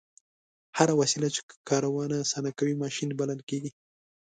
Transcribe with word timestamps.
هره 0.77 0.93
وسیله 1.01 1.27
چې 1.35 1.41
کارونه 1.69 2.15
اسانه 2.23 2.51
کوي 2.59 2.75
ماشین 2.83 3.09
بلل 3.19 3.39
کیږي. 3.49 3.71